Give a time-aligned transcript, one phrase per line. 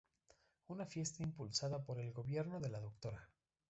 [0.65, 3.29] Una Fiesta impulsada por el gobierno de la Dra.